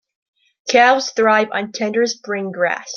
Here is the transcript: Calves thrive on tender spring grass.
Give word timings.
Calves 0.67 1.11
thrive 1.11 1.49
on 1.53 1.71
tender 1.71 2.07
spring 2.07 2.51
grass. 2.51 2.89